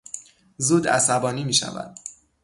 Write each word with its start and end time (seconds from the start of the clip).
زود 0.57 0.87
عصبانی 0.87 1.43
میشود. 1.43 1.97